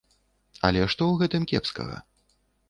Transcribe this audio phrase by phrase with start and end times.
[0.69, 2.01] Але што ў гэтым кепскага?